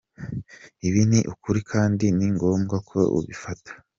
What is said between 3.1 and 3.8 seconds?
ubifata.